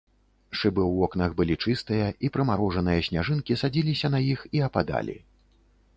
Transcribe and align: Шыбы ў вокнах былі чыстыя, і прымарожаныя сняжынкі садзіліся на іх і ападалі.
Шыбы 0.59 0.81
ў 0.85 0.93
вокнах 1.01 1.35
былі 1.41 1.57
чыстыя, 1.67 2.07
і 2.27 2.31
прымарожаныя 2.37 3.05
сняжынкі 3.09 3.61
садзіліся 3.63 4.07
на 4.15 4.19
іх 4.33 4.39
і 4.59 4.69
ападалі. 4.71 5.17